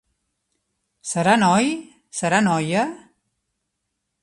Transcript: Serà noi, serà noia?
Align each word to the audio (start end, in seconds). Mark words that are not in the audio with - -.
Serà 1.09 1.35
noi, 1.43 1.69
serà 2.21 2.41
noia? 2.49 2.89